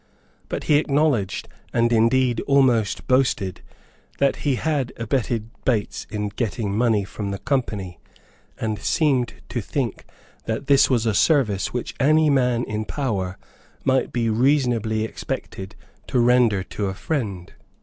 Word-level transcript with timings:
But 0.49 0.63
he 0.63 0.77
acknowledged, 0.77 1.47
and 1.71 1.93
indeed 1.93 2.39
almost 2.47 3.05
boasted, 3.07 3.61
that 4.17 4.37
he 4.37 4.55
had 4.55 4.91
abetted 4.97 5.51
Bates 5.63 6.07
in 6.09 6.29
getting 6.29 6.75
money 6.75 7.03
from 7.03 7.29
the 7.29 7.37
Company, 7.37 7.99
and 8.59 8.79
seemed 8.79 9.35
to 9.49 9.61
think 9.61 10.05
that 10.45 10.65
this 10.65 10.89
was 10.89 11.05
a 11.05 11.13
service 11.13 11.71
which 11.71 11.93
any 11.99 12.31
man 12.31 12.63
in 12.63 12.83
power 12.83 13.37
might 13.85 14.11
be 14.11 14.27
reasonably 14.27 15.03
expected 15.03 15.75
to 16.07 16.19
render 16.19 16.63
to 16.63 16.87
a 16.87 16.95
friend. 16.95 17.53